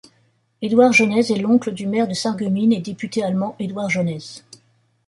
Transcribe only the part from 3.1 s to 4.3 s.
allemand Edouard Jaunez.